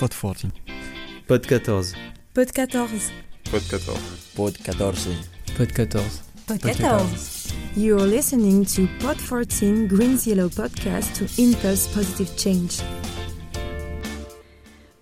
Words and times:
Pod 0.00 0.14
14. 0.14 0.48
Pod 1.28 1.46
14. 1.46 1.94
Pod 2.32 2.48
14. 2.52 3.12
Pod 3.52 3.60
14. 3.60 4.00
Pod 4.34 4.56
14. 4.56 5.10
Pod 5.58 5.68
14. 5.72 6.22
Pod 6.46 6.58
14. 6.58 7.52
You're 7.76 8.06
listening 8.06 8.64
to 8.64 8.88
Pod 9.04 9.18
14 9.18 9.88
Green's 9.88 10.26
Yellow 10.26 10.48
podcast 10.48 11.14
to 11.16 11.26
impulse 11.36 11.86
positive 11.94 12.34
change. 12.38 12.82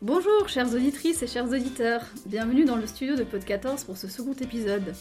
Bonjour 0.02 0.48
chères 0.48 0.74
auditrices 0.74 1.22
et 1.22 1.28
chers 1.28 1.48
auditeurs, 1.48 2.02
bienvenue 2.26 2.64
dans 2.64 2.76
le 2.76 2.88
studio 2.88 3.14
de 3.14 3.22
Pod 3.22 3.44
14 3.44 3.84
pour 3.84 3.96
ce 3.96 4.08
second 4.08 4.34
épisode. 4.40 4.94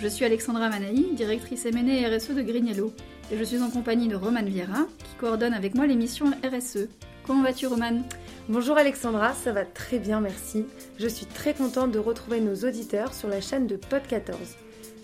Je 0.00 0.06
suis 0.06 0.24
Alexandra 0.24 0.68
Manaï, 0.68 1.12
directrice 1.16 1.64
MNE 1.64 1.90
et 1.90 2.06
RSE 2.06 2.36
de 2.36 2.42
Green 2.42 2.68
Yellow, 2.68 2.92
et 3.32 3.36
je 3.36 3.42
suis 3.42 3.60
en 3.60 3.70
compagnie 3.70 4.06
de 4.06 4.14
Roman 4.14 4.44
Viera, 4.44 4.86
qui 4.98 5.14
coordonne 5.18 5.54
avec 5.54 5.74
moi 5.74 5.88
l'émission 5.88 6.26
RSE. 6.44 6.86
Comment 7.30 7.44
vas-tu 7.44 7.68
Roman? 7.68 8.02
Bonjour 8.48 8.76
Alexandra, 8.76 9.34
ça 9.34 9.52
va 9.52 9.64
très 9.64 10.00
bien 10.00 10.18
merci. 10.18 10.66
Je 10.98 11.06
suis 11.06 11.26
très 11.26 11.54
contente 11.54 11.92
de 11.92 12.00
retrouver 12.00 12.40
nos 12.40 12.56
auditeurs 12.68 13.14
sur 13.14 13.28
la 13.28 13.40
chaîne 13.40 13.68
de 13.68 13.76
Pod 13.76 14.02
14. 14.02 14.36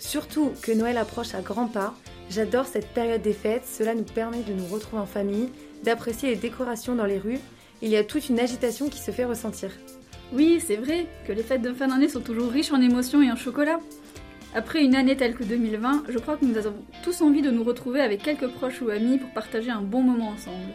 Surtout 0.01 0.51
que 0.61 0.73
Noël 0.73 0.99
approche 0.99 1.37
à 1.37 1.41
grands 1.41 1.69
pas, 1.69 1.95
j'adore 2.29 2.67
cette 2.67 2.89
période 2.89 3.23
des 3.23 3.33
fêtes, 3.33 3.65
cela 3.65 3.95
nous 3.95 4.03
permet 4.03 4.43
de 4.43 4.53
nous 4.55 4.67
retrouver 4.67 5.01
en 5.01 5.07
famille, 5.07 5.51
d'apprécier 5.85 6.31
les 6.31 6.35
décorations 6.35 6.97
dans 6.97 7.05
les 7.05 7.19
rues, 7.19 7.39
il 7.81 7.91
y 7.91 7.97
a 7.97 8.03
toute 8.03 8.29
une 8.29 8.41
agitation 8.41 8.89
qui 8.89 8.99
se 8.99 9.13
fait 9.13 9.25
ressentir. 9.25 9.71
Oui, 10.33 10.59
c'est 10.59 10.75
vrai 10.75 11.07
que 11.29 11.33
les 11.33 11.45
fêtes 11.45 11.63
de 11.63 11.73
fin 11.73 11.87
d'année 11.87 12.09
sont 12.09 12.23
toujours 12.23 12.51
riches 12.51 12.73
en 12.73 12.81
émotions 12.81 13.23
et 13.23 13.31
en 13.31 13.37
chocolat. 13.37 13.79
Après 14.53 14.83
une 14.83 14.97
année 14.97 15.17
telle 15.17 15.37
que 15.37 15.45
2020, 15.45 16.07
je 16.09 16.19
crois 16.19 16.37
que 16.37 16.45
nous 16.45 16.59
avons 16.59 16.75
tous 17.05 17.23
envie 17.23 17.43
de 17.43 17.53
nous 17.53 17.63
retrouver 17.63 18.01
avec 18.01 18.25
quelques 18.25 18.49
proches 18.49 18.83
ou 18.83 18.91
amis 18.91 19.19
pour 19.19 19.31
partager 19.31 19.71
un 19.71 19.83
bon 19.83 20.03
moment 20.03 20.31
ensemble. 20.31 20.75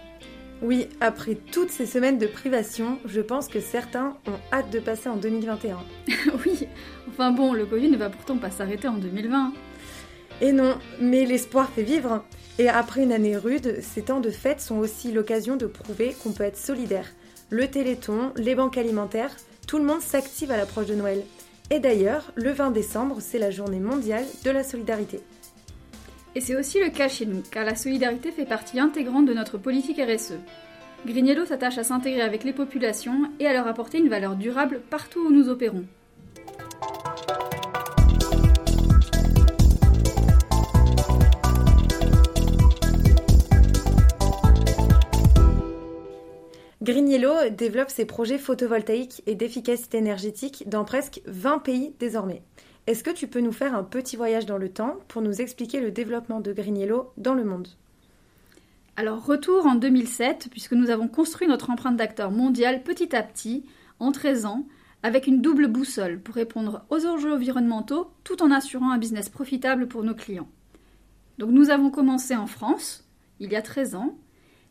Oui, 0.62 0.88
après 1.00 1.36
toutes 1.36 1.72
ces 1.72 1.88
semaines 1.88 2.20
de 2.20 2.28
privation, 2.28 3.00
je 3.06 3.20
pense 3.20 3.48
que 3.48 3.60
certains 3.60 4.16
ont 4.28 4.40
hâte 4.54 4.70
de 4.70 4.80
passer 4.80 5.10
en 5.10 5.18
2021. 5.18 5.80
oui, 6.46 6.68
enfin 7.10 7.32
bon, 7.32 7.54
le 7.54 7.66
Covid 7.66 7.90
ne 7.90 7.98
va 7.98 8.12
pourtant 8.12 8.38
pas 8.38 8.52
s'arrêter 8.52 8.88
en 8.88 8.98
2020. 8.98 9.54
Et 10.42 10.52
non, 10.52 10.78
mais 11.00 11.26
l'espoir 11.26 11.70
fait 11.70 11.82
vivre. 11.82 12.24
Et 12.60 12.70
après 12.70 13.02
une 13.02 13.12
année 13.12 13.38
rude, 13.38 13.80
ces 13.82 14.04
temps 14.04 14.20
de 14.20 14.30
fête 14.30 14.62
sont 14.62 14.78
aussi 14.78 15.12
l'occasion 15.12 15.56
de 15.56 15.66
prouver 15.66 16.16
qu'on 16.22 16.32
peut 16.32 16.44
être 16.44 16.58
solidaire. 16.58 17.08
Le 17.50 17.68
Téléthon, 17.68 18.32
les 18.36 18.54
banques 18.54 18.78
alimentaires, 18.78 19.36
tout 19.68 19.80
le 19.80 19.84
monde 19.84 20.02
s'active 20.02 20.52
à 20.52 20.58
l'approche 20.58 20.88
de 20.88 20.96
Noël. 20.96 21.24
Et 21.72 21.80
d'ailleurs, 21.80 22.32
le 22.36 22.52
20 22.52 22.72
décembre, 22.72 23.18
c'est 23.20 23.40
la 23.40 23.50
journée 23.50 23.80
mondiale 23.80 24.26
de 24.44 24.52
la 24.52 24.64
solidarité. 24.64 25.22
Et 26.36 26.40
c'est 26.42 26.56
aussi 26.56 26.80
le 26.80 26.90
cas 26.90 27.10
chez 27.10 27.26
nous, 27.26 27.44
car 27.52 27.66
la 27.66 27.76
solidarité 27.76 28.32
fait 28.32 28.46
partie 28.46 28.80
intégrante 28.80 29.26
de 29.26 29.34
notre 29.34 29.58
politique 29.58 30.00
RSE. 30.00 30.36
Grignello 31.06 31.46
s'attache 31.46 31.78
à 31.78 31.84
s'intégrer 31.84 32.22
avec 32.22 32.44
les 32.44 32.54
populations 32.54 33.30
et 33.40 33.48
à 33.48 33.54
leur 33.54 33.68
apporter 33.68 33.98
une 33.98 34.10
valeur 34.10 34.36
durable 34.36 34.82
partout 34.90 35.20
où 35.20 35.32
nous 35.32 35.50
opérons. 35.50 35.86
Green 46.82 47.08
Yellow 47.08 47.50
développe 47.52 47.92
ses 47.92 48.06
projets 48.06 48.40
photovoltaïques 48.40 49.22
et 49.28 49.36
d'efficacité 49.36 50.00
énergétique 50.00 50.64
dans 50.68 50.84
presque 50.84 51.22
20 51.26 51.60
pays 51.60 51.94
désormais. 52.00 52.42
Est-ce 52.88 53.04
que 53.04 53.12
tu 53.12 53.28
peux 53.28 53.42
nous 53.42 53.52
faire 53.52 53.76
un 53.76 53.84
petit 53.84 54.16
voyage 54.16 54.48
dans 54.48 54.58
le 54.58 54.70
temps 54.70 54.98
pour 55.08 55.22
nous 55.22 55.40
expliquer 55.40 55.82
le 55.82 55.92
développement 55.92 56.42
de 56.42 56.52
Green 56.52 56.76
Yellow 56.76 57.12
dans 57.16 57.36
le 57.36 57.46
monde? 57.46 57.68
Alors 58.96 59.24
retour 59.24 59.68
en 59.68 59.76
2007 59.76 60.48
puisque 60.50 60.74
nous 60.74 60.90
avons 60.90 61.08
construit 61.08 61.48
notre 61.48 61.70
empreinte 61.70 61.96
d'acteur 61.96 62.32
mondial 62.32 62.84
petit 62.84 63.16
à 63.16 63.22
petit 63.22 63.66
en 64.00 64.12
13 64.12 64.46
ans 64.46 64.66
avec 65.04 65.28
une 65.28 65.42
double 65.42 65.68
boussole 65.68 66.20
pour 66.20 66.36
répondre 66.36 66.84
aux 66.90 67.06
enjeux 67.06 67.34
environnementaux 67.34 68.12
tout 68.24 68.42
en 68.42 68.52
assurant 68.52 68.92
un 68.92 68.98
business 68.98 69.30
profitable 69.30 69.88
pour 69.88 70.04
nos 70.04 70.16
clients. 70.16 70.50
Donc 71.38 71.52
nous 71.52 71.70
avons 71.70 71.92
commencé 71.92 72.36
en 72.36 72.48
France 72.48 73.08
il 73.40 73.52
y 73.52 73.56
a 73.56 73.62
13 73.62 73.96
ans 73.96 74.18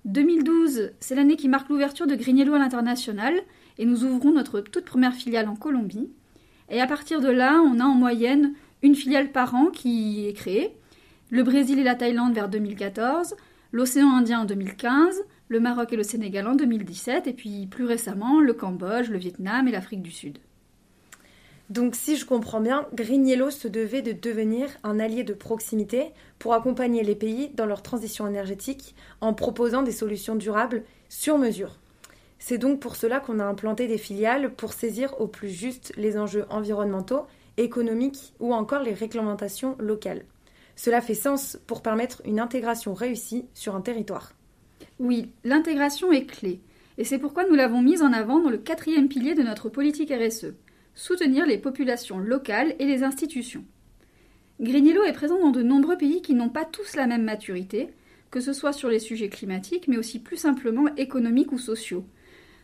2012, 0.04 0.92
c'est 0.98 1.14
l'année 1.14 1.36
qui 1.36 1.48
marque 1.48 1.68
l'ouverture 1.68 2.06
de 2.06 2.14
Grignello 2.14 2.54
à 2.54 2.58
l'international 2.58 3.34
et 3.78 3.84
nous 3.84 4.04
ouvrons 4.04 4.32
notre 4.32 4.60
toute 4.60 4.84
première 4.84 5.14
filiale 5.14 5.48
en 5.48 5.56
Colombie. 5.56 6.10
Et 6.70 6.80
à 6.80 6.86
partir 6.86 7.20
de 7.20 7.28
là, 7.28 7.60
on 7.64 7.80
a 7.80 7.84
en 7.84 7.94
moyenne 7.94 8.54
une 8.82 8.94
filiale 8.94 9.32
par 9.32 9.54
an 9.54 9.66
qui 9.66 10.26
est 10.26 10.32
créée. 10.32 10.76
Le 11.28 11.42
Brésil 11.42 11.78
et 11.78 11.84
la 11.84 11.96
Thaïlande 11.96 12.34
vers 12.34 12.48
2014, 12.48 13.34
l'océan 13.72 14.08
Indien 14.16 14.40
en 14.40 14.44
2015, 14.44 15.22
le 15.48 15.60
Maroc 15.60 15.92
et 15.92 15.96
le 15.96 16.04
Sénégal 16.04 16.46
en 16.46 16.54
2017 16.54 17.26
et 17.26 17.32
puis 17.32 17.66
plus 17.66 17.84
récemment 17.84 18.40
le 18.40 18.52
Cambodge, 18.52 19.10
le 19.10 19.18
Vietnam 19.18 19.66
et 19.66 19.72
l'Afrique 19.72 20.02
du 20.02 20.12
Sud. 20.12 20.38
Donc 21.70 21.94
si 21.94 22.16
je 22.16 22.24
comprends 22.26 22.60
bien, 22.60 22.86
Green 22.94 23.26
Yellow 23.26 23.50
se 23.50 23.68
devait 23.68 24.02
de 24.02 24.12
devenir 24.12 24.68
un 24.82 24.98
allié 24.98 25.22
de 25.22 25.34
proximité 25.34 26.10
pour 26.38 26.54
accompagner 26.54 27.04
les 27.04 27.14
pays 27.14 27.50
dans 27.54 27.66
leur 27.66 27.82
transition 27.82 28.26
énergétique 28.26 28.94
en 29.20 29.34
proposant 29.34 29.82
des 29.82 29.92
solutions 29.92 30.34
durables 30.34 30.82
sur 31.08 31.38
mesure. 31.38 31.78
C'est 32.40 32.58
donc 32.58 32.80
pour 32.80 32.96
cela 32.96 33.20
qu'on 33.20 33.38
a 33.38 33.44
implanté 33.44 33.86
des 33.86 33.98
filiales 33.98 34.52
pour 34.54 34.72
saisir 34.72 35.20
au 35.20 35.28
plus 35.28 35.50
juste 35.50 35.92
les 35.96 36.18
enjeux 36.18 36.46
environnementaux, 36.50 37.26
économiques 37.58 38.32
ou 38.40 38.52
encore 38.52 38.82
les 38.82 38.94
réglementations 38.94 39.76
locales. 39.78 40.24
Cela 40.74 41.00
fait 41.00 41.14
sens 41.14 41.58
pour 41.68 41.82
permettre 41.82 42.22
une 42.24 42.40
intégration 42.40 42.94
réussie 42.94 43.44
sur 43.54 43.76
un 43.76 43.82
territoire. 43.82 44.32
Oui, 44.98 45.30
l'intégration 45.44 46.10
est 46.10 46.24
clé, 46.24 46.60
et 46.98 47.04
c'est 47.04 47.18
pourquoi 47.18 47.46
nous 47.46 47.54
l'avons 47.54 47.82
mise 47.82 48.02
en 48.02 48.12
avant 48.12 48.40
dans 48.40 48.50
le 48.50 48.58
quatrième 48.58 49.08
pilier 49.08 49.34
de 49.34 49.42
notre 49.42 49.68
politique 49.68 50.12
RSE 50.12 50.54
soutenir 50.94 51.46
les 51.46 51.58
populations 51.58 52.18
locales 52.18 52.74
et 52.78 52.86
les 52.86 53.02
institutions. 53.04 53.64
Grignello 54.60 55.04
est 55.04 55.12
présent 55.12 55.38
dans 55.38 55.50
de 55.50 55.62
nombreux 55.62 55.96
pays 55.96 56.20
qui 56.20 56.34
n'ont 56.34 56.50
pas 56.50 56.64
tous 56.64 56.96
la 56.96 57.06
même 57.06 57.22
maturité, 57.24 57.88
que 58.30 58.40
ce 58.40 58.52
soit 58.52 58.72
sur 58.72 58.88
les 58.88 58.98
sujets 58.98 59.28
climatiques, 59.28 59.88
mais 59.88 59.96
aussi 59.96 60.18
plus 60.18 60.36
simplement 60.36 60.86
économiques 60.96 61.52
ou 61.52 61.58
sociaux. 61.58 62.04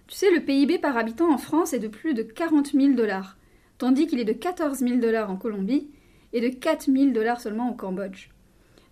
Tu 0.06 0.17
sais, 0.17 0.31
le 0.31 0.41
PIB 0.41 0.78
par 0.78 0.97
habitant 0.97 1.33
en 1.33 1.39
France 1.39 1.72
est 1.72 1.78
de 1.78 1.89
plus 1.89 2.15
de 2.15 2.22
40 2.22 2.72
000 2.72 2.94
dollars, 2.94 3.37
tandis 3.78 4.06
qu'il 4.06 4.21
est 4.21 4.25
de 4.25 4.33
14 4.33 4.78
000 4.78 4.97
dollars 4.97 5.31
en 5.31 5.37
Colombie 5.37 5.91
et 6.33 6.41
de 6.41 6.49
4 6.49 6.91
000 6.93 7.11
dollars 7.11 7.41
seulement 7.41 7.71
au 7.71 7.75
Cambodge. 7.75 8.28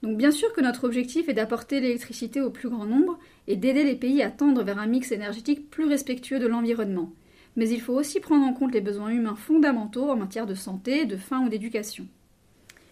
Donc 0.02 0.16
bien 0.16 0.30
sûr 0.30 0.52
que 0.52 0.60
notre 0.60 0.84
objectif 0.84 1.28
est 1.28 1.34
d'apporter 1.34 1.80
l'électricité 1.80 2.40
au 2.40 2.50
plus 2.50 2.68
grand 2.68 2.84
nombre 2.84 3.18
et 3.46 3.56
d'aider 3.56 3.84
les 3.84 3.94
pays 3.94 4.22
à 4.22 4.30
tendre 4.30 4.62
vers 4.62 4.78
un 4.78 4.86
mix 4.86 5.12
énergétique 5.12 5.70
plus 5.70 5.86
respectueux 5.86 6.38
de 6.38 6.46
l'environnement 6.46 7.12
mais 7.56 7.68
il 7.68 7.80
faut 7.80 7.94
aussi 7.94 8.20
prendre 8.20 8.44
en 8.44 8.52
compte 8.52 8.72
les 8.72 8.80
besoins 8.80 9.10
humains 9.10 9.36
fondamentaux 9.36 10.10
en 10.10 10.16
matière 10.16 10.46
de 10.46 10.54
santé, 10.54 11.06
de 11.06 11.16
faim 11.16 11.44
ou 11.44 11.48
d'éducation. 11.48 12.06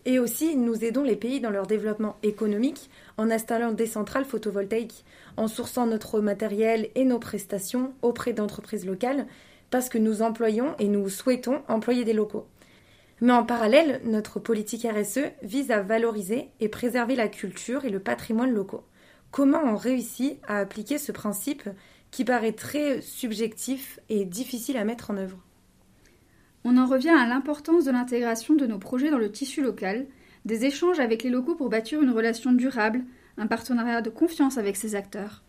Et 0.05 0.19
aussi, 0.19 0.57
nous 0.57 0.85
aidons 0.85 1.05
les 1.05 1.17
pays 1.17 1.41
dans 1.41 1.51
leur 1.51 1.67
développement 1.67 2.17
économique 2.23 2.91
en 3.17 3.31
installant 3.31 3.73
des 3.73 3.87
centrales 3.87 4.25
photovoltaïques, 4.25 5.05
en 5.37 5.47
sourçant 5.47 5.87
notre 5.87 6.21
matériel 6.21 6.91
et 6.95 7.05
nos 7.05 7.21
prestations 7.21 7.93
auprès 8.03 8.33
d'entreprises 8.33 8.85
locales, 8.85 9.27
parce 9.71 9.89
que 9.89 9.99
nous 9.99 10.23
employons 10.23 10.75
et 10.79 10.89
nous 10.89 11.09
souhaitons 11.09 11.63
employer 11.69 12.05
des 12.05 12.13
locaux. 12.13 12.47
Mais 13.21 13.33
en 13.33 13.45
parallèle, 13.45 14.01
notre 14.05 14.41
politique 14.41 14.85
RSE 14.85 15.31
vise 15.43 15.71
à 15.71 15.81
valoriser 15.81 16.49
et 16.59 16.69
préserver 16.69 17.15
la 17.15 17.29
culture 17.29 17.85
et 17.85 17.91
le 17.91 18.01
patrimoine 18.01 18.53
locaux. 18.53 18.83
Comment 19.31 19.63
on 19.65 19.77
réussit 19.77 20.39
à 20.49 20.59
appliquer 20.59 20.99
ce 20.99 21.13
principe 21.13 21.69
qui 22.11 22.25
paraît 22.25 22.53
très 22.53 23.01
subjectif 23.01 24.01
et 24.09 24.25
difficile 24.25 24.77
à 24.77 24.85
mettre 24.85 25.13
en 25.13 25.17
œuvre? 25.17 25.39
On 26.65 26.77
en 26.77 26.87
revient 26.87 27.11
à 27.11 27.27
l'importance 27.27 27.85
de 27.85 27.91
l'intégration 27.91 28.55
de 28.55 28.67
nos 28.67 28.79
projets 28.79 29.11
dans 29.11 29.19
le 29.19 29.33
tissu 29.33 29.63
local, 29.63 30.07
des 30.45 30.65
échanges 30.65 31.01
avec 31.01 31.23
les 31.23 31.31
locaux 31.31 31.55
pour 31.55 31.69
bâtir 31.69 32.03
une 32.03 32.11
relation 32.11 32.53
durable, 32.53 33.05
un 33.39 33.47
partenariat 33.47 34.03
de 34.03 34.11
confiance 34.11 34.59
avec 34.59 34.77
ces 34.77 34.95
acteurs. 34.95 35.43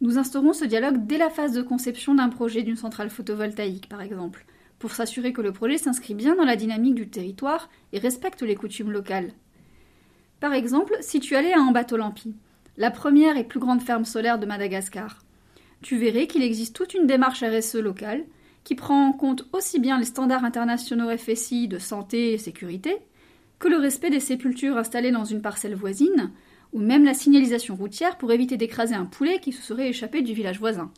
Nous 0.00 0.18
instaurons 0.18 0.52
ce 0.52 0.64
dialogue 0.64 1.06
dès 1.06 1.18
la 1.18 1.30
phase 1.30 1.52
de 1.52 1.62
conception 1.62 2.14
d'un 2.14 2.28
projet 2.28 2.62
d'une 2.62 2.76
centrale 2.76 3.10
photovoltaïque, 3.10 3.88
par 3.88 4.02
exemple, 4.02 4.44
pour 4.78 4.92
s'assurer 4.92 5.32
que 5.32 5.42
le 5.42 5.52
projet 5.52 5.78
s'inscrit 5.78 6.14
bien 6.14 6.34
dans 6.34 6.44
la 6.44 6.56
dynamique 6.56 6.94
du 6.94 7.08
territoire 7.08 7.70
et 7.92 7.98
respecte 7.98 8.42
les 8.42 8.56
coutumes 8.56 8.90
locales. 8.90 9.32
Par 10.40 10.52
exemple, 10.52 10.96
si 11.00 11.20
tu 11.20 11.36
allais 11.36 11.54
à 11.54 11.60
Ambatolampi, 11.60 12.34
la 12.76 12.90
première 12.90 13.36
et 13.36 13.44
plus 13.44 13.60
grande 13.60 13.82
ferme 13.82 14.04
solaire 14.04 14.38
de 14.38 14.46
Madagascar, 14.46 15.22
tu 15.80 15.96
verrais 15.96 16.26
qu'il 16.26 16.42
existe 16.42 16.74
toute 16.74 16.94
une 16.94 17.06
démarche 17.06 17.42
RSE 17.42 17.76
locale 17.76 18.24
qui 18.64 18.74
prend 18.74 19.08
en 19.08 19.12
compte 19.12 19.46
aussi 19.52 19.78
bien 19.78 19.98
les 19.98 20.04
standards 20.04 20.44
internationaux 20.44 21.14
FSI 21.16 21.68
de 21.68 21.78
santé 21.78 22.32
et 22.32 22.38
sécurité 22.38 22.96
que 23.58 23.68
le 23.68 23.76
respect 23.76 24.10
des 24.10 24.20
sépultures 24.20 24.76
installées 24.76 25.12
dans 25.12 25.24
une 25.24 25.42
parcelle 25.42 25.74
voisine, 25.74 26.32
ou 26.72 26.80
même 26.80 27.04
la 27.04 27.14
signalisation 27.14 27.76
routière 27.76 28.18
pour 28.18 28.32
éviter 28.32 28.56
d'écraser 28.56 28.94
un 28.94 29.04
poulet 29.04 29.38
qui 29.38 29.52
se 29.52 29.62
serait 29.62 29.88
échappé 29.88 30.22
du 30.22 30.34
village 30.34 30.58
voisin. 30.58 30.90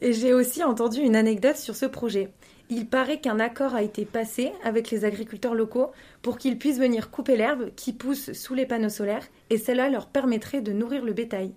Et 0.00 0.12
j'ai 0.12 0.34
aussi 0.34 0.62
entendu 0.62 1.00
une 1.00 1.16
anecdote 1.16 1.56
sur 1.56 1.74
ce 1.74 1.86
projet. 1.86 2.28
Il 2.70 2.86
paraît 2.86 3.20
qu'un 3.20 3.40
accord 3.40 3.74
a 3.74 3.82
été 3.82 4.04
passé 4.04 4.52
avec 4.62 4.90
les 4.90 5.06
agriculteurs 5.06 5.54
locaux 5.54 5.90
pour 6.20 6.36
qu'ils 6.36 6.58
puissent 6.58 6.78
venir 6.78 7.10
couper 7.10 7.36
l'herbe 7.36 7.70
qui 7.74 7.94
pousse 7.94 8.32
sous 8.32 8.54
les 8.54 8.66
panneaux 8.66 8.90
solaires, 8.90 9.26
et 9.48 9.56
cela 9.56 9.88
leur 9.88 10.06
permettrait 10.06 10.60
de 10.60 10.72
nourrir 10.72 11.04
le 11.04 11.14
bétail. 11.14 11.54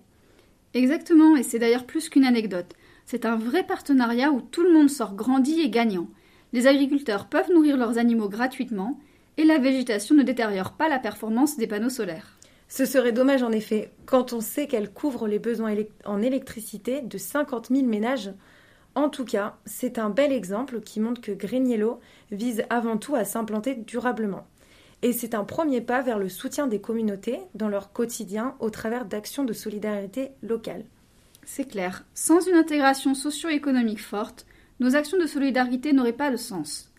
Exactement, 0.74 1.36
et 1.36 1.42
c'est 1.42 1.58
d'ailleurs 1.58 1.84
plus 1.84 2.08
qu'une 2.08 2.24
anecdote. 2.24 2.74
C'est 3.06 3.24
un 3.26 3.36
vrai 3.36 3.64
partenariat 3.64 4.30
où 4.30 4.40
tout 4.40 4.62
le 4.62 4.72
monde 4.72 4.90
sort 4.90 5.14
grandi 5.14 5.60
et 5.60 5.70
gagnant. 5.70 6.08
Les 6.52 6.66
agriculteurs 6.66 7.26
peuvent 7.26 7.50
nourrir 7.52 7.76
leurs 7.76 7.98
animaux 7.98 8.28
gratuitement 8.28 8.98
et 9.36 9.44
la 9.44 9.58
végétation 9.58 10.14
ne 10.14 10.22
détériore 10.22 10.72
pas 10.72 10.88
la 10.88 10.98
performance 10.98 11.56
des 11.56 11.66
panneaux 11.66 11.90
solaires. 11.90 12.38
Ce 12.68 12.86
serait 12.86 13.12
dommage 13.12 13.42
en 13.42 13.52
effet, 13.52 13.90
quand 14.06 14.32
on 14.32 14.40
sait 14.40 14.66
qu'elle 14.66 14.90
couvre 14.90 15.28
les 15.28 15.38
besoins 15.38 15.74
en 16.04 16.22
électricité 16.22 17.02
de 17.02 17.18
50 17.18 17.68
000 17.68 17.86
ménages. 17.86 18.32
En 18.94 19.08
tout 19.08 19.24
cas, 19.24 19.56
c'est 19.66 19.98
un 19.98 20.10
bel 20.10 20.32
exemple 20.32 20.80
qui 20.80 21.00
montre 21.00 21.20
que 21.20 21.32
Green 21.32 21.68
Yellow 21.68 22.00
vise 22.30 22.64
avant 22.70 22.96
tout 22.96 23.14
à 23.14 23.24
s'implanter 23.24 23.74
durablement. 23.74 24.46
Et 25.02 25.12
c'est 25.12 25.34
un 25.34 25.44
premier 25.44 25.80
pas 25.80 26.00
vers 26.00 26.18
le 26.18 26.28
soutien 26.28 26.66
des 26.66 26.80
communautés 26.80 27.40
dans 27.54 27.68
leur 27.68 27.92
quotidien 27.92 28.54
au 28.60 28.70
travers 28.70 29.04
d'actions 29.04 29.44
de 29.44 29.52
solidarité 29.52 30.30
locale. 30.42 30.84
C'est 31.44 31.68
clair, 31.68 32.04
sans 32.14 32.46
une 32.46 32.56
intégration 32.56 33.14
socio-économique 33.14 34.02
forte, 34.02 34.46
nos 34.80 34.96
actions 34.96 35.18
de 35.18 35.26
solidarité 35.26 35.92
n'auraient 35.92 36.12
pas 36.12 36.30
de 36.30 36.36
sens. 36.36 36.92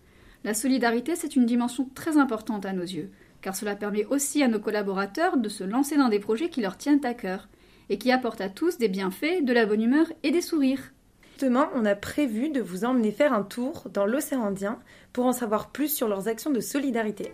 La 0.44 0.54
solidarité, 0.54 1.16
c'est 1.16 1.36
une 1.36 1.45
dimension 1.45 1.90
très 1.95 2.18
importante 2.18 2.66
à 2.66 2.74
nos 2.74 2.84
yeux, 2.84 3.12
car 3.42 3.56
cela 3.56 3.75
permet 3.75 4.06
aussi 4.06 4.44
à 4.44 4.48
nos 4.48 4.60
collaborateurs 4.60 5.38
de 5.38 5.50
se 5.50 5.63
lancer 5.63 5.98
dans 5.98 6.10
des 6.10 6.19
projets 6.19 6.50
qui 6.50 6.62
leur 6.62 6.78
tiennent 6.78 7.06
à 7.06 7.13
cœur, 7.13 7.48
et 7.90 7.98
qui 7.98 8.12
apportent 8.12 8.42
à 8.42 8.50
tous 8.50 8.78
des 8.78 8.88
bienfaits, 8.88 9.44
de 9.44 9.54
la 9.54 9.66
bonne 9.66 9.81
humeur 9.81 10.07
et 10.24 10.31
des 10.31 10.42
sourires. 10.42 10.94
Justement, 11.31 11.68
on 11.75 11.86
a 11.86 11.96
prévu 11.96 12.50
de 12.50 12.62
vous 12.62 12.86
emmener 12.86 13.12
faire 13.12 13.34
un 13.34 13.44
tour 13.44 13.88
dans 13.94 14.06
l'océan 14.06 14.44
Indien 14.44 14.80
pour 15.13 15.25
en 15.25 15.34
savoir 15.34 15.72
plus 15.72 15.94
sur 15.94 16.07
leurs 16.07 16.28
actions 16.28 16.51
de 16.51 16.60
solidarité. 16.60 17.31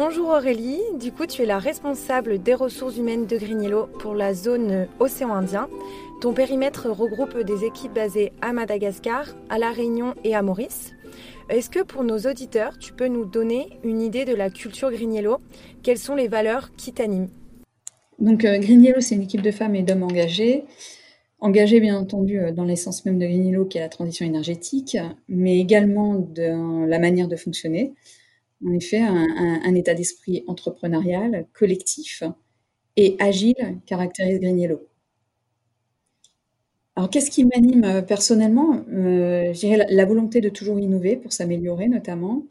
Bonjour 0.00 0.28
Aurélie, 0.28 0.78
du 1.00 1.10
coup 1.10 1.26
tu 1.26 1.42
es 1.42 1.44
la 1.44 1.58
responsable 1.58 2.40
des 2.40 2.54
ressources 2.54 2.98
humaines 2.98 3.26
de 3.26 3.36
Grignello 3.36 3.88
pour 3.98 4.14
la 4.14 4.32
zone 4.32 4.86
océan 5.00 5.34
Indien. 5.34 5.68
Ton 6.20 6.32
périmètre 6.32 6.88
regroupe 6.88 7.36
des 7.36 7.64
équipes 7.64 7.94
basées 7.94 8.30
à 8.40 8.52
Madagascar, 8.52 9.26
à 9.48 9.58
La 9.58 9.72
Réunion 9.72 10.14
et 10.22 10.36
à 10.36 10.42
Maurice. 10.42 10.92
Est-ce 11.48 11.68
que 11.68 11.82
pour 11.82 12.04
nos 12.04 12.16
auditeurs, 12.16 12.78
tu 12.78 12.92
peux 12.92 13.08
nous 13.08 13.24
donner 13.24 13.70
une 13.82 14.00
idée 14.00 14.24
de 14.24 14.36
la 14.36 14.50
culture 14.50 14.92
Grignello 14.92 15.38
Quelles 15.82 15.98
sont 15.98 16.14
les 16.14 16.28
valeurs 16.28 16.70
qui 16.76 16.92
t'animent? 16.92 17.30
Donc 18.20 18.44
euh, 18.44 18.56
Grignello, 18.60 19.00
c'est 19.00 19.16
une 19.16 19.22
équipe 19.22 19.42
de 19.42 19.50
femmes 19.50 19.74
et 19.74 19.82
d'hommes 19.82 20.04
engagés. 20.04 20.62
Engagés 21.40 21.80
bien 21.80 21.98
entendu 21.98 22.38
euh, 22.38 22.52
dans 22.52 22.64
l'essence 22.64 23.04
même 23.04 23.18
de 23.18 23.26
Grignello 23.26 23.64
qui 23.64 23.78
est 23.78 23.80
la 23.80 23.88
transition 23.88 24.24
énergétique, 24.24 24.96
mais 25.28 25.58
également 25.58 26.14
dans 26.14 26.86
la 26.86 27.00
manière 27.00 27.26
de 27.26 27.34
fonctionner 27.34 27.94
en 28.66 28.72
effet 28.72 29.00
un, 29.00 29.74
état 29.74 29.94
d'esprit 29.94 30.44
entrepreneurial, 30.46 31.46
collectif 31.52 32.22
et 32.96 33.16
agile 33.18 33.80
caractérise 33.86 34.40
Grignello. 34.40 34.88
Alors, 36.96 37.10
qu'est-ce 37.10 37.30
qui 37.30 37.44
m'anime 37.44 37.84
euh, 37.84 38.02
personnellement? 38.02 38.84
Euh, 38.90 39.52
Je 39.52 39.94
la, 39.94 40.04
volonté 40.04 40.40
de 40.40 40.48
toujours 40.48 40.80
innover 40.80 41.16
pour 41.16 41.32
s'améliorer, 41.32 41.86
notamment 41.86 42.42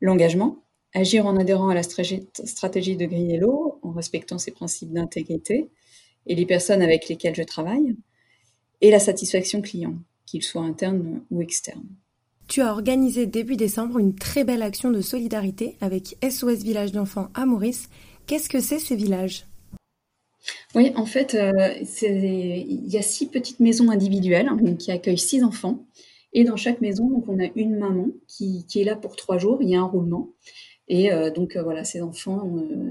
l'engagement, 0.00 0.64
agir 0.92 1.24
en 1.26 1.36
adhérant 1.36 1.68
à 1.68 1.74
la 1.74 1.84
stratégie 1.84 2.96
de 2.96 3.06
Grignello, 3.06 3.78
en 3.82 3.92
respectant 3.92 4.38
ses 4.38 4.50
principes 4.50 4.92
d'intégrité 4.92 5.70
et 6.26 6.34
les 6.34 6.46
personnes 6.46 6.82
avec 6.82 7.08
lesquelles 7.08 7.36
je 7.36 7.44
travaille, 7.44 7.94
et 8.80 8.90
la 8.90 8.98
satisfaction 8.98 9.62
client, 9.62 9.94
qu'il 10.26 10.42
soit 10.42 10.62
interne 10.62 11.22
ou 11.30 11.40
externe. 11.40 11.86
Tu 12.48 12.60
as 12.60 12.70
organisé 12.70 13.26
début 13.26 13.56
décembre 13.56 13.98
une 13.98 14.14
très 14.14 14.44
belle 14.44 14.62
action 14.62 14.90
de 14.90 15.00
solidarité 15.00 15.76
avec 15.80 16.16
SOS 16.22 16.62
Village 16.62 16.92
d'enfants 16.92 17.28
à 17.34 17.44
Maurice. 17.44 17.88
Qu'est-ce 18.26 18.48
que 18.48 18.60
c'est 18.60 18.78
ces 18.78 18.94
villages 18.94 19.46
Oui, 20.76 20.92
en 20.94 21.06
fait, 21.06 21.34
euh, 21.34 21.74
il 21.80 22.86
y 22.86 22.98
a 22.98 23.02
six 23.02 23.26
petites 23.26 23.58
maisons 23.58 23.90
individuelles 23.90 24.46
hein, 24.48 24.58
qui 24.78 24.92
accueillent 24.92 25.18
six 25.18 25.42
enfants. 25.42 25.86
Et 26.32 26.44
dans 26.44 26.56
chaque 26.56 26.80
maison, 26.80 27.08
donc, 27.08 27.28
on 27.28 27.40
a 27.40 27.48
une 27.56 27.78
maman 27.78 28.08
qui, 28.28 28.64
est 28.76 28.84
là 28.84 28.94
pour 28.94 29.16
trois 29.16 29.38
jours. 29.38 29.58
Il 29.60 29.68
y 29.68 29.74
a 29.74 29.80
un 29.80 29.84
roulement. 29.84 30.30
Et 30.88 31.12
euh, 31.12 31.32
donc 31.32 31.56
euh, 31.56 31.64
voilà, 31.64 31.82
ces 31.82 32.00
enfants 32.00 32.48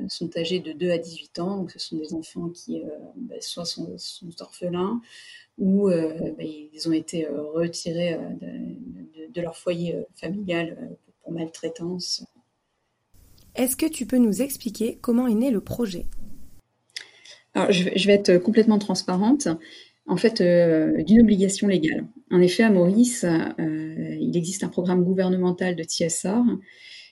sont 0.09 0.35
âgés 0.37 0.59
de 0.59 0.73
2 0.73 0.91
à 0.91 0.97
18 0.97 1.39
ans. 1.39 1.57
Donc 1.59 1.71
ce 1.71 1.79
sont 1.79 1.95
des 1.95 2.13
enfants 2.13 2.49
qui 2.49 2.81
bah, 3.15 3.35
soit 3.39 3.63
sont, 3.63 3.95
orphelins, 4.41 4.99
ou 5.57 5.87
bah, 5.87 6.43
ils 6.43 6.89
ont 6.89 6.91
été 6.91 7.25
retirés 7.27 8.19
de, 8.41 8.47
de 8.99 9.04
leur 9.41 9.55
foyer 9.55 9.95
euh, 9.95 10.03
familial 10.15 10.77
euh, 10.81 10.95
pour 11.21 11.31
maltraitance. 11.31 12.25
Est-ce 13.55 13.75
que 13.75 13.85
tu 13.85 14.05
peux 14.05 14.17
nous 14.17 14.41
expliquer 14.41 14.97
comment 15.01 15.27
est 15.27 15.35
né 15.35 15.51
le 15.51 15.61
projet? 15.61 16.05
Alors, 17.53 17.71
je, 17.71 18.07
vais 18.07 18.13
être 18.13 18.37
complètement 18.37 18.79
transparente. 18.79 19.47
En 20.07 20.17
fait, 20.17 20.41
euh, 20.41 21.01
d'une 21.03 21.21
obligation 21.21 21.67
légale. 21.67 22.05
En 22.31 22.41
effet, 22.41 22.63
à 22.63 22.69
Maurice, 22.69 23.25
il 23.57 24.35
existe 24.35 24.63
un 24.63 24.67
programme 24.67 25.03
gouvernemental 25.03 25.75
de 25.75 25.83
TSR 25.83 26.43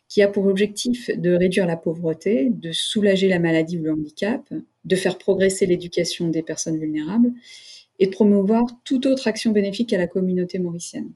qui 0.09 0.21
a 0.21 0.27
pour 0.27 0.45
objectif 0.45 1.09
de 1.17 1.31
réduire 1.31 1.65
la 1.65 1.77
pauvreté, 1.77 2.49
de 2.51 2.71
soulager 2.71 3.27
la 3.29 3.39
maladie 3.39 3.79
ou 3.79 3.83
le 3.83 3.93
handicap, 3.93 4.47
de 4.83 4.95
faire 4.95 5.17
progresser 5.17 5.65
l'éducation 5.65 6.27
des 6.27 6.43
personnes 6.43 6.77
vulnérables 6.77 7.31
et 7.99 8.07
de 8.07 8.11
promouvoir 8.11 8.63
toute 8.83 9.05
autre 9.05 9.27
action 9.27 9.51
bénéfique 9.51 9.93
à 9.93 9.97
la 9.97 10.07
communauté 10.07 10.59
mauricienne. 10.59 11.11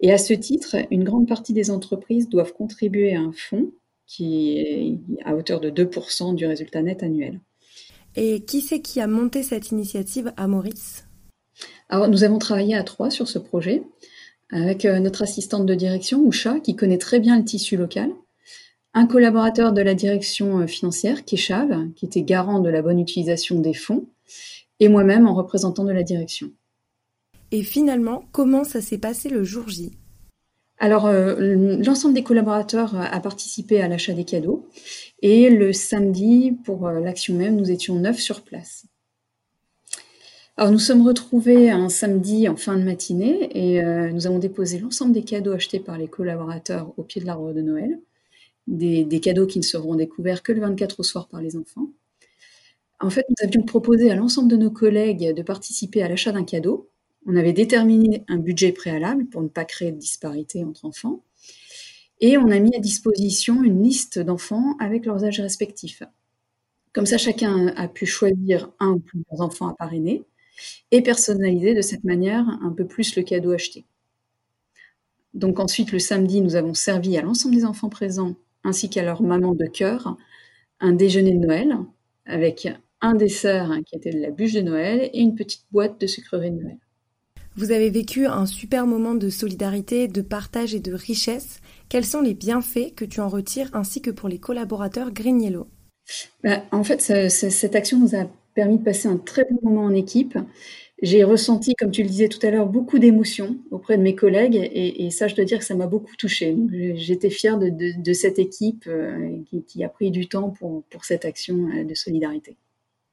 Et 0.00 0.12
à 0.12 0.18
ce 0.18 0.34
titre, 0.34 0.76
une 0.90 1.04
grande 1.04 1.26
partie 1.26 1.52
des 1.52 1.70
entreprises 1.70 2.28
doivent 2.28 2.52
contribuer 2.52 3.14
à 3.14 3.20
un 3.20 3.32
fonds 3.32 3.72
qui 4.06 4.58
est 4.58 4.98
à 5.24 5.34
hauteur 5.34 5.60
de 5.60 5.70
2% 5.70 6.34
du 6.34 6.46
résultat 6.46 6.82
net 6.82 7.02
annuel. 7.02 7.40
Et 8.14 8.44
qui 8.44 8.60
c'est 8.60 8.80
qui 8.80 9.00
a 9.00 9.06
monté 9.06 9.42
cette 9.42 9.70
initiative 9.70 10.32
à 10.36 10.46
Maurice? 10.46 11.06
Alors, 11.88 12.08
nous 12.08 12.24
avons 12.24 12.38
travaillé 12.38 12.74
à 12.74 12.82
trois 12.82 13.10
sur 13.10 13.28
ce 13.28 13.38
projet, 13.38 13.82
avec 14.50 14.84
euh, 14.84 15.00
notre 15.00 15.22
assistante 15.22 15.66
de 15.66 15.74
direction, 15.74 16.20
Oucha, 16.20 16.60
qui 16.60 16.76
connaît 16.76 16.98
très 16.98 17.20
bien 17.20 17.36
le 17.38 17.44
tissu 17.44 17.76
local, 17.76 18.10
un 18.94 19.06
collaborateur 19.06 19.72
de 19.72 19.82
la 19.82 19.94
direction 19.94 20.60
euh, 20.60 20.66
financière, 20.66 21.24
Keshav, 21.24 21.92
qui 21.94 22.06
était 22.06 22.22
garant 22.22 22.60
de 22.60 22.70
la 22.70 22.82
bonne 22.82 22.98
utilisation 22.98 23.60
des 23.60 23.74
fonds, 23.74 24.06
et 24.80 24.88
moi-même 24.88 25.26
en 25.26 25.34
représentant 25.34 25.84
de 25.84 25.92
la 25.92 26.02
direction. 26.02 26.50
Et 27.52 27.62
finalement, 27.62 28.24
comment 28.32 28.64
ça 28.64 28.80
s'est 28.80 28.98
passé 28.98 29.28
le 29.28 29.44
jour 29.44 29.68
J? 29.68 29.92
Alors, 30.78 31.06
euh, 31.06 31.78
l'ensemble 31.82 32.14
des 32.14 32.22
collaborateurs 32.22 32.94
a 32.96 33.20
participé 33.20 33.80
à 33.80 33.88
l'achat 33.88 34.12
des 34.12 34.24
cadeaux. 34.24 34.68
Et 35.22 35.48
le 35.48 35.72
samedi, 35.72 36.52
pour 36.64 36.86
euh, 36.86 37.00
l'action 37.00 37.34
même, 37.34 37.56
nous 37.56 37.70
étions 37.70 37.94
neuf 37.94 38.18
sur 38.18 38.42
place. 38.42 38.86
Alors, 40.58 40.72
nous 40.72 40.78
sommes 40.78 41.06
retrouvés 41.06 41.70
un 41.70 41.88
samedi 41.88 42.48
en 42.48 42.56
fin 42.56 42.76
de 42.76 42.82
matinée 42.82 43.50
et 43.52 43.82
euh, 43.82 44.10
nous 44.10 44.26
avons 44.26 44.38
déposé 44.38 44.78
l'ensemble 44.78 45.12
des 45.12 45.22
cadeaux 45.22 45.52
achetés 45.52 45.80
par 45.80 45.98
les 45.98 46.08
collaborateurs 46.08 46.92
au 46.96 47.02
pied 47.02 47.20
de 47.20 47.26
l'arbre 47.26 47.52
de 47.52 47.62
Noël. 47.62 48.00
Des, 48.66 49.20
cadeaux 49.20 49.46
qui 49.46 49.58
ne 49.60 49.64
seront 49.64 49.94
découverts 49.94 50.42
que 50.42 50.52
le 50.52 50.60
24 50.60 51.00
au 51.00 51.02
soir 51.04 51.28
par 51.28 51.40
les 51.40 51.56
enfants. 51.56 51.88
En 53.00 53.10
fait, 53.10 53.24
nous 53.28 53.46
avions 53.46 53.62
proposé 53.62 54.10
à 54.10 54.16
l'ensemble 54.16 54.48
de 54.48 54.56
nos 54.56 54.70
collègues 54.70 55.34
de 55.34 55.42
participer 55.42 56.02
à 56.02 56.08
l'achat 56.08 56.32
d'un 56.32 56.44
cadeau 56.44 56.90
on 57.26 57.36
avait 57.36 57.52
déterminé 57.52 58.24
un 58.28 58.38
budget 58.38 58.72
préalable 58.72 59.26
pour 59.26 59.42
ne 59.42 59.48
pas 59.48 59.64
créer 59.64 59.92
de 59.92 59.98
disparité 59.98 60.64
entre 60.64 60.84
enfants. 60.84 61.24
Et 62.20 62.38
on 62.38 62.50
a 62.50 62.58
mis 62.58 62.74
à 62.74 62.78
disposition 62.78 63.62
une 63.62 63.82
liste 63.82 64.18
d'enfants 64.18 64.76
avec 64.78 65.04
leurs 65.04 65.24
âges 65.24 65.40
respectifs. 65.40 66.02
Comme 66.92 67.04
ça, 67.04 67.18
chacun 67.18 67.68
a 67.76 67.88
pu 67.88 68.06
choisir 68.06 68.70
un 68.80 68.92
ou 68.92 69.00
plusieurs 69.00 69.40
enfants 69.40 69.68
à 69.68 69.74
parrainer 69.74 70.22
et 70.92 71.02
personnaliser 71.02 71.74
de 71.74 71.82
cette 71.82 72.04
manière 72.04 72.48
un 72.62 72.72
peu 72.72 72.86
plus 72.86 73.16
le 73.16 73.22
cadeau 73.22 73.52
acheté. 73.52 73.84
Donc 75.34 75.60
ensuite, 75.60 75.92
le 75.92 75.98
samedi, 75.98 76.40
nous 76.40 76.56
avons 76.56 76.72
servi 76.72 77.18
à 77.18 77.22
l'ensemble 77.22 77.54
des 77.54 77.66
enfants 77.66 77.90
présents 77.90 78.36
ainsi 78.64 78.88
qu'à 78.88 79.02
leur 79.02 79.22
maman 79.22 79.54
de 79.54 79.66
cœur 79.66 80.16
un 80.80 80.92
déjeuner 80.92 81.32
de 81.32 81.46
Noël 81.46 81.76
avec 82.24 82.68
un 83.02 83.14
dessert 83.14 83.72
qui 83.84 83.96
était 83.96 84.12
de 84.12 84.20
la 84.20 84.30
bûche 84.30 84.54
de 84.54 84.62
Noël 84.62 85.10
et 85.12 85.20
une 85.20 85.34
petite 85.34 85.66
boîte 85.70 86.00
de 86.00 86.06
sucreries 86.06 86.50
de 86.50 86.62
Noël. 86.62 86.78
Vous 87.56 87.70
avez 87.70 87.88
vécu 87.88 88.26
un 88.26 88.44
super 88.44 88.86
moment 88.86 89.14
de 89.14 89.30
solidarité, 89.30 90.08
de 90.08 90.20
partage 90.20 90.74
et 90.74 90.80
de 90.80 90.92
richesse. 90.92 91.60
Quels 91.88 92.04
sont 92.04 92.20
les 92.20 92.34
bienfaits 92.34 92.94
que 92.94 93.06
tu 93.06 93.20
en 93.20 93.30
retires 93.30 93.70
ainsi 93.72 94.02
que 94.02 94.10
pour 94.10 94.28
les 94.28 94.38
collaborateurs 94.38 95.10
Green 95.10 95.40
Yellow 95.40 95.66
bah, 96.44 96.62
En 96.70 96.84
fait, 96.84 97.00
cette 97.00 97.74
action 97.74 97.98
nous 97.98 98.14
a 98.14 98.28
permis 98.54 98.78
de 98.78 98.84
passer 98.84 99.08
un 99.08 99.16
très 99.16 99.46
bon 99.50 99.70
moment 99.70 99.86
en 99.86 99.94
équipe. 99.94 100.36
J'ai 101.00 101.24
ressenti, 101.24 101.74
comme 101.74 101.90
tu 101.90 102.02
le 102.02 102.10
disais 102.10 102.28
tout 102.28 102.44
à 102.46 102.50
l'heure, 102.50 102.66
beaucoup 102.66 102.98
d'émotions 102.98 103.56
auprès 103.70 103.96
de 103.96 104.02
mes 104.02 104.14
collègues 104.14 104.56
et, 104.74 105.10
ça, 105.10 105.26
je 105.26 105.34
dois 105.34 105.46
dire 105.46 105.58
que 105.58 105.64
ça 105.64 105.74
m'a 105.74 105.86
beaucoup 105.86 106.14
touchée. 106.16 106.54
J'étais 106.96 107.30
fière 107.30 107.58
de, 107.58 108.12
cette 108.12 108.38
équipe 108.38 108.84
euh, 108.86 109.38
qui, 109.66 109.82
a 109.82 109.88
pris 109.88 110.10
du 110.10 110.28
temps 110.28 110.50
pour 110.50 111.04
cette 111.06 111.24
action 111.24 111.68
euh, 111.68 111.84
de 111.84 111.94
solidarité. 111.94 112.58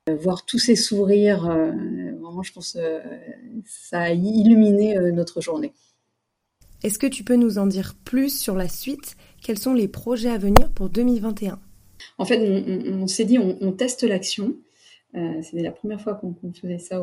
Euh, 0.10 0.16
voir 0.16 0.46
tous 0.46 0.60
ces 0.60 0.76
sourires, 0.76 1.44
vraiment, 1.44 2.44
je 2.44 2.52
pense, 2.54 2.78
ça 3.66 4.00
a 4.00 4.12
illuminé 4.12 4.98
notre 5.12 5.42
journée. 5.42 5.74
Est-ce 6.84 7.00
que 7.00 7.08
tu 7.08 7.24
peux 7.24 7.38
nous 7.38 7.58
en 7.58 7.66
dire 7.66 7.96
plus 8.04 8.38
sur 8.38 8.56
la 8.56 8.68
suite? 8.68 9.16
Quels 9.42 9.58
sont 9.58 9.74
les 9.74 9.88
projets 9.88 10.30
à 10.30 10.38
venir 10.38 10.70
pour 10.72 10.90
2021 10.90 11.60
En 12.18 12.26
fait, 12.26 12.40
on, 12.40 13.08
s'est 13.08 13.24
dit, 13.24 13.40
on, 13.40 13.72
teste 13.72 14.04
l'action. 14.04 14.56
Euh, 15.16 15.42
C'était 15.42 15.64
la 15.64 15.72
première 15.72 16.02
fois 16.02 16.16
qu'on 16.16 16.36
faisait 16.54 16.80
ça 16.80 17.02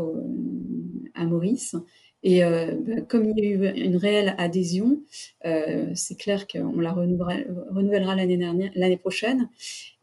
à 1.14 1.24
Maurice. 1.24 1.76
Et 2.22 2.44
euh, 2.44 2.74
bah, 2.78 3.00
comme 3.08 3.24
il 3.24 3.38
y 3.38 3.46
a 3.46 3.50
eu 3.50 3.82
une 3.82 3.96
réelle 3.96 4.34
adhésion, 4.36 5.00
euh, 5.46 5.86
c'est 5.94 6.18
clair 6.18 6.46
qu'on 6.46 6.80
la 6.80 6.92
renouvellera, 6.92 8.16
l'année 8.16 8.96
prochaine. 8.98 9.48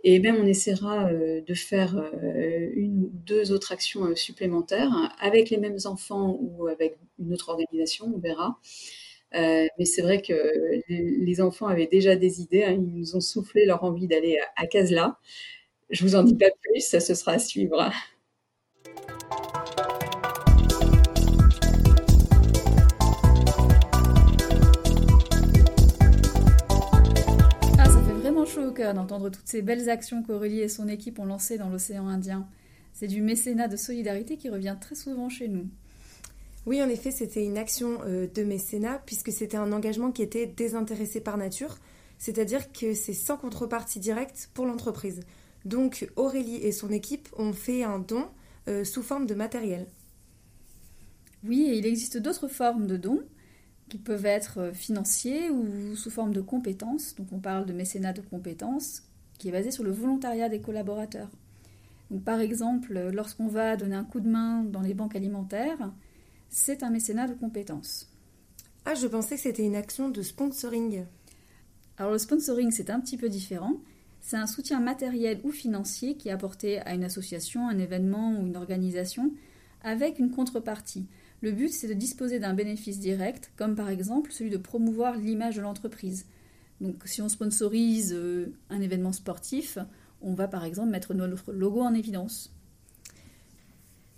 Et 0.10 0.20
même 0.20 0.38
on 0.38 0.46
essaiera 0.46 1.10
euh, 1.10 1.42
de 1.42 1.54
faire 1.54 2.02
une 2.76 3.04
ou 3.04 3.10
deux 3.12 3.52
autres 3.52 3.74
actions 3.74 4.16
supplémentaires 4.16 5.14
avec 5.20 5.50
les 5.50 5.58
mêmes 5.58 5.80
enfants 5.84 6.40
ou 6.40 6.68
avec 6.68 6.98
une 7.20 7.34
autre 7.34 7.50
organisation, 7.50 8.14
on 8.16 8.18
verra. 8.18 8.58
mais 9.34 9.84
c'est 9.84 10.02
vrai 10.02 10.22
que 10.22 10.34
les, 10.88 11.42
enfants 11.42 11.68
avaient 11.68 11.88
déjà 11.88 12.16
des 12.16 12.40
idées, 12.42 12.64
hein. 12.64 12.72
ils 12.72 12.96
nous 13.00 13.18
ont 13.18 13.20
soufflé 13.20 13.66
leur 13.66 13.84
envie 13.84 14.08
d'aller 14.08 14.40
à, 14.40 14.64
à 14.64 14.68
Casla. 14.68 15.20
Je 15.90 16.04
vous 16.06 16.16
en 16.16 16.24
dis 16.24 16.36
pas 16.36 16.52
plus, 16.62 16.80
ça 16.80 17.02
ce 17.02 17.14
sera 17.14 17.34
à 17.34 17.40
suivre. 17.40 17.92
Au 28.66 28.72
cœur 28.72 28.94
d'entendre 28.94 29.30
toutes 29.30 29.48
ces 29.48 29.62
belles 29.62 29.90
actions 29.90 30.24
qu'Aurélie 30.24 30.62
et 30.62 30.70
son 30.70 30.88
équipe 30.88 31.20
ont 31.20 31.26
lancées 31.26 31.58
dans 31.58 31.70
l'océan 31.70 32.08
Indien. 32.08 32.48
C'est 32.94 33.08
du 33.08 33.22
mécénat 33.22 33.68
de 33.68 33.78
solidarité 33.78 34.38
qui 34.38 34.50
revient 34.50 34.76
très 34.80 34.96
souvent 34.96 35.30
chez 35.30 35.48
nous. 35.48 35.68
Oui, 36.66 36.82
en 36.82 36.90
effet, 36.90 37.12
c'était 37.12 37.46
une 37.46 37.58
action 37.58 38.00
euh, 38.06 38.28
de 38.28 38.44
mécénat 38.44 39.02
puisque 39.06 39.32
c'était 39.32 39.58
un 39.58 39.72
engagement 39.72 40.12
qui 40.12 40.22
était 40.22 40.48
désintéressé 40.48 41.22
par 41.22 41.38
nature, 41.38 41.78
c'est-à-dire 42.18 42.72
que 42.72 42.94
c'est 42.94 43.14
sans 43.14 43.38
contrepartie 43.38 44.00
directe 44.00 44.50
pour 44.54 44.66
l'entreprise. 44.66 45.22
Donc 45.64 46.10
Aurélie 46.16 46.58
et 46.58 46.72
son 46.72 46.90
équipe 46.92 47.30
ont 47.38 47.54
fait 47.54 47.84
un 47.84 48.00
don 48.00 48.28
euh, 48.68 48.84
sous 48.84 49.04
forme 49.04 49.26
de 49.26 49.36
matériel. 49.36 49.88
Oui, 51.46 51.68
et 51.70 51.78
il 51.78 51.86
existe 51.86 52.18
d'autres 52.18 52.48
formes 52.48 52.88
de 52.88 52.98
dons 52.98 53.22
qui 53.90 53.98
peuvent 53.98 54.26
être 54.26 54.60
euh, 54.60 54.74
financiers 54.74 55.50
ou 55.50 55.96
sous 55.96 56.10
forme 56.10 56.34
de 56.34 56.42
compétences. 56.42 57.16
Donc 57.16 57.28
on 57.32 57.40
parle 57.40 57.66
de 57.66 57.74
mécénat 57.74 58.14
de 58.14 58.22
compétences 58.22 59.04
qui 59.38 59.50
est 59.50 59.52
basé 59.52 59.72
sur 59.72 59.84
le 59.84 59.92
volontariat 59.92 60.50
des 60.50 60.62
collaborateurs. 60.62 61.30
Donc 62.10 62.24
par 62.24 62.40
exemple, 62.40 63.12
lorsqu'on 63.14 63.48
va 63.48 63.76
donner 63.76 63.96
un 63.96 64.04
coup 64.04 64.20
de 64.20 64.30
main 64.30 64.64
dans 64.64 64.82
les 64.82 64.94
banques 64.94 65.16
alimentaires, 65.16 65.92
c'est 66.50 66.84
un 66.84 66.90
mécénat 66.90 67.28
de 67.28 67.34
compétences. 67.34 68.10
Ah, 68.86 68.96
je 68.96 69.08
pensais 69.08 69.36
que 69.36 69.42
c'était 69.42 69.66
une 69.66 69.76
action 69.76 70.10
de 70.10 70.22
sponsoring. 70.22 71.04
Alors 71.98 72.14
le 72.14 72.18
sponsoring, 72.18 72.72
c'est 72.72 72.90
un 72.90 73.00
petit 73.00 73.18
peu 73.18 73.28
différent. 73.28 73.74
C'est 74.22 74.38
un 74.38 74.48
soutien 74.48 74.80
matériel 74.80 75.40
ou 75.44 75.52
financier 75.52 76.16
qui 76.16 76.30
est 76.30 76.32
apporté 76.32 76.80
à 76.80 76.94
une 76.94 77.04
association, 77.04 77.68
un 77.68 77.78
événement 77.78 78.32
ou 78.32 78.48
une 78.48 78.58
organisation 78.58 79.32
avec 79.84 80.20
une 80.20 80.32
contrepartie. 80.32 81.08
Le 81.42 81.52
but, 81.52 81.70
c'est 81.70 81.88
de 81.88 81.94
disposer 81.94 82.40
d'un 82.40 82.54
bénéfice 82.54 83.00
direct, 83.00 83.52
comme 83.56 83.76
par 83.76 83.90
exemple 83.90 84.32
celui 84.32 84.50
de 84.50 84.58
promouvoir 84.58 85.16
l'image 85.18 85.58
de 85.58 85.62
l'entreprise. 85.62 86.26
Donc 86.82 87.04
si 87.06 87.22
on 87.22 87.30
sponsorise 87.30 88.14
euh, 88.14 88.54
un 88.70 88.82
événement 88.82 89.12
sportif, 89.12 89.78
on 90.22 90.34
va 90.34 90.48
par 90.48 90.66
exemple 90.66 90.90
mettre 90.90 91.14
notre 91.14 91.52
logo 91.54 91.82
en 91.82 91.94
évidence. 91.94 92.54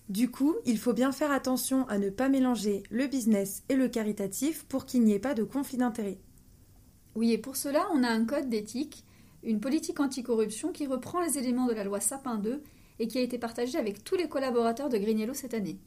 Du 0.08 0.32
coup, 0.32 0.56
il 0.66 0.80
faut 0.80 0.94
bien 0.94 1.12
faire 1.12 1.32
attention 1.32 1.88
à 1.88 2.00
ne 2.00 2.10
pas 2.10 2.30
mélanger 2.30 2.84
le 2.90 3.06
business 3.06 3.64
et 3.70 3.76
le 3.76 3.88
caritatif 3.88 4.66
pour 4.66 4.86
qu'il 4.86 5.04
n'y 5.04 5.14
ait 5.14 5.20
pas 5.20 5.36
de 5.36 5.44
conflit 5.44 5.78
d'intérêts. 5.78 6.18
Oui, 7.16 7.32
et 7.32 7.38
pour 7.38 7.56
cela, 7.56 7.88
on 7.94 8.04
a 8.04 8.10
un 8.10 8.26
code 8.26 8.50
d'éthique, 8.50 9.04
une 9.44 9.60
politique 9.60 10.00
anticorruption 10.00 10.72
qui 10.72 10.88
reprend 10.88 11.22
les 11.22 11.38
éléments 11.38 11.68
de 11.68 11.74
la 11.74 11.84
loi 11.84 12.00
Sapin 12.00 12.38
2 12.38 12.64
et 12.98 13.08
qui 13.08 13.20
a 13.20 13.22
été 13.22 13.38
partagée 13.38 13.78
avec 13.78 14.04
tous 14.04 14.16
les 14.16 14.28
collaborateurs 14.28 14.90
de 14.90 14.98
Grignello 14.98 15.34
cette 15.34 15.54
année. 15.54 15.78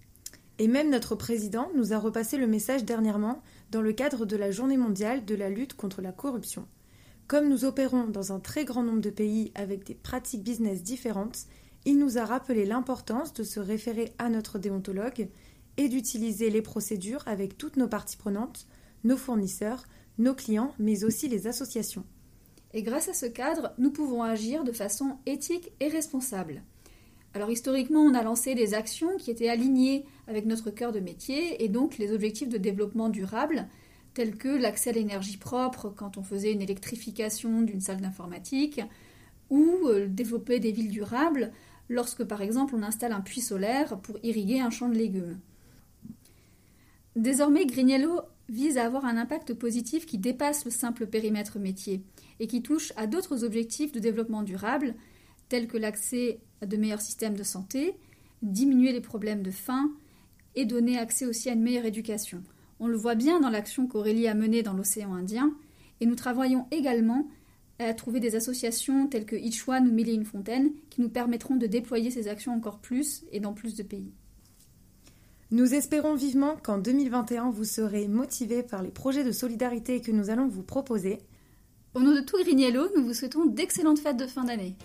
Et 0.63 0.69
même 0.69 0.91
notre 0.91 1.17
président 1.17 1.73
nous 1.75 1.93
a 1.93 1.99
repassé 1.99 2.37
le 2.37 2.47
message 2.47 2.85
dernièrement 2.85 3.43
dans 3.73 3.83
le 3.83 3.93
cadre 3.93 4.25
de 4.27 4.37
la 4.37 4.53
Journée 4.53 4.77
mondiale 4.77 5.25
de 5.25 5.35
la 5.35 5.51
lutte 5.51 5.75
contre 5.75 6.01
la 6.01 6.13
corruption. 6.13 6.69
Comme 7.27 7.49
nous 7.49 7.65
opérons 7.65 8.05
dans 8.05 8.33
un 8.33 8.39
très 8.39 8.65
grand 8.65 8.85
nombre 8.85 9.01
de 9.01 9.11
pays 9.11 9.51
avec 9.57 9.85
des 9.85 9.97
pratiques 9.97 10.45
business 10.45 10.85
différentes, 10.85 11.47
il 11.85 11.99
nous 11.99 12.17
a 12.17 12.25
rappelé 12.25 12.65
l'importance 12.65 13.33
de 13.33 13.43
se 13.43 13.59
référer 13.59 14.13
à 14.19 14.29
notre 14.29 14.61
déontologue 14.61 15.31
et 15.79 15.89
d'utiliser 15.89 16.49
les 16.49 16.63
procédures 16.63 17.25
avec 17.27 17.59
toutes 17.59 17.77
nos 17.77 17.89
parties 17.89 18.17
prenantes, 18.17 18.69
nos 19.03 19.17
fournisseurs, 19.17 19.83
nos 20.19 20.37
clients, 20.37 20.75
mais 20.79 21.03
aussi 21.03 21.27
les 21.27 21.49
associations. 21.49 22.05
Et 22.73 22.85
grâce 22.85 23.09
à 23.09 23.15
ce 23.15 23.27
cadre, 23.27 23.73
nous 23.79 23.91
pouvons 23.91 24.23
agir 24.23 24.63
de 24.63 24.71
façon 24.71 25.17
éthique 25.27 25.73
et 25.81 25.89
responsable. 25.89 26.63
Alors 27.35 27.51
historiquement, 27.51 28.01
on 28.01 28.15
a 28.15 28.23
lancé 28.23 28.55
des 28.55 28.75
actions 28.75 29.17
qui 29.17 29.31
étaient 29.31 29.49
alignées 29.49 30.05
avec 30.29 30.45
notre 30.45 30.71
cœur 30.71 30.93
de 30.93 31.01
métier 31.01 31.63
et 31.65 31.69
donc 31.69 31.97
les 31.97 32.13
objectifs 32.13 32.51
de 32.51 32.59
développement 32.59 33.09
durable, 33.09 33.69
tels 34.13 34.37
que 34.37 34.49
l'accès 34.49 34.91
à 34.91 34.93
l'énergie 34.93 35.39
propre 35.39 35.93
quand 35.97 36.19
on 36.19 36.23
faisait 36.23 36.53
une 36.53 36.61
électrification 36.61 37.63
d'une 37.63 37.81
salle 37.81 38.03
d'informatique, 38.03 38.83
ou 39.49 39.87
euh, 39.87 40.07
développer 40.09 40.61
des 40.61 40.73
villes 40.73 40.91
durables 40.91 41.53
lorsque 41.89 42.25
par 42.25 42.43
exemple 42.43 42.75
on 42.75 42.83
installe 42.83 43.13
un 43.13 43.21
puits 43.21 43.41
solaire 43.41 43.99
pour 43.99 44.19
irriguer 44.23 44.61
un 44.61 44.71
champ 44.71 44.89
de 44.89 44.95
légumes. 44.95 45.39
Désormais, 47.17 47.67
Grignello 47.67 48.21
vise 48.49 48.79
à 48.79 48.85
avoir 48.85 49.05
un 49.05 49.17
impact 49.17 49.55
positif 49.55 50.07
qui 50.07 50.19
dépasse 50.19 50.65
le 50.65 50.71
simple 50.71 51.07
périmètre 51.07 51.59
métier 51.59 52.03
et 52.41 52.47
qui 52.47 52.63
touche 52.63 52.93
à 52.97 53.07
d'autres 53.07 53.45
objectifs 53.45 53.93
de 53.93 54.01
développement 54.01 54.43
durable, 54.43 54.95
tels 55.49 55.69
que 55.69 55.77
l'accès 55.77 56.41
à 56.63 56.67
de 56.67 56.77
meilleurs 56.77 57.03
systèmes 57.03 57.37
de 57.37 57.43
santé, 57.43 57.95
diminuer 58.41 58.93
les 58.93 59.01
problèmes 59.01 59.43
de 59.43 59.51
faim 59.51 59.91
et 60.55 60.65
donner 60.65 60.97
accès 60.97 61.27
aussi 61.27 61.51
à 61.51 61.53
une 61.53 61.63
meilleure 61.63 61.85
éducation. 61.85 62.43
On 62.81 62.87
le 62.87 62.97
voit 62.97 63.15
bien 63.15 63.41
dans 63.41 63.51
l'action 63.51 63.87
qu'Aurélie 63.87 64.29
a 64.29 64.35
menée 64.35 64.63
dans 64.63 64.73
l'océan 64.73 65.15
Indien, 65.15 65.53
et 66.01 66.07
nous 66.07 66.15
travaillons 66.15 66.67
également 66.71 67.29
à 67.79 67.93
trouver 67.95 68.21
des 68.21 68.37
associations 68.37 69.09
telles 69.09 69.27
que 69.27 69.37
Each 69.37 69.69
One 69.69 69.89
ou 69.89 69.93
Mille 69.93 70.09
et 70.09 70.15
une 70.15 70.25
fontaines 70.25 70.71
qui 70.91 71.01
nous 71.01 71.09
permettront 71.09 71.57
de 71.57 71.67
déployer 71.67 72.11
ces 72.11 72.29
actions 72.29 72.55
encore 72.55 72.79
plus 72.79 73.25
et 73.33 73.41
dans 73.41 73.53
plus 73.53 73.75
de 73.75 73.83
pays. 73.83 74.13
Nous 75.51 75.75
espérons 75.75 76.15
vivement 76.15 76.57
qu'en 76.57 76.79
2021 76.79 77.51
vous 77.51 77.65
serez 77.65 78.09
motivés 78.09 78.63
par 78.63 78.83
les 78.83 78.91
projets 78.91 79.25
de 79.25 79.33
solidarité 79.33 80.01
que 80.01 80.13
nous 80.13 80.31
allons 80.31 80.49
vous 80.49 80.63
proposer. 80.63 81.19
Au 81.95 82.01
nom 82.01 82.15
de 82.15 82.21
tout 82.21 82.39
Grignello, 82.39 82.89
nous 82.97 83.05
vous 83.05 83.15
souhaitons 83.15 83.47
d'excellentes 83.47 83.99
fêtes 83.99 84.17
de 84.17 84.27
fin 84.27 84.45
d'année 84.45 84.77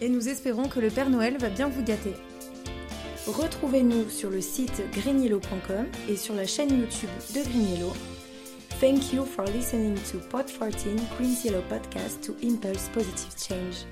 et 0.00 0.08
nous 0.08 0.28
espérons 0.28 0.68
que 0.68 0.80
le 0.80 0.88
Père 0.88 1.10
Noël 1.10 1.36
va 1.38 1.48
bien 1.48 1.68
vous 1.68 1.82
gâter. 1.82 2.14
Retrouvez-nous 3.26 4.08
sur 4.08 4.30
le 4.30 4.40
site 4.40 4.82
grigniello.com 4.92 5.86
et 6.08 6.16
sur 6.16 6.34
la 6.34 6.46
chaîne 6.46 6.80
YouTube 6.80 7.10
de 7.34 7.42
Grigniello. 7.42 7.92
Thank 8.80 9.12
you 9.12 9.24
for 9.24 9.44
listening 9.44 9.94
to 10.10 10.18
Pod 10.30 10.48
14 10.48 10.96
Green 11.18 11.36
Yellow 11.44 11.62
Podcast 11.68 12.22
to 12.22 12.34
Impulse 12.42 12.88
Positive 12.94 13.34
Change. 13.36 13.84